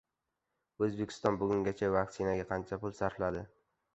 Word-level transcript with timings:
O‘zbekiston 0.85 1.37
bugungacha 1.41 1.91
vaksinaga 1.97 2.47
qancha 2.53 2.79
pul 2.87 2.99
sarfladi? 3.01 3.45